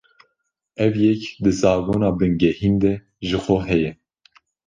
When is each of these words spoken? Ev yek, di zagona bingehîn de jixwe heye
Ev 0.85 0.93
yek, 1.03 1.23
di 1.43 1.51
zagona 1.59 2.07
bingehîn 2.17 2.75
de 2.81 2.91
jixwe 3.27 3.57
heye 3.67 3.91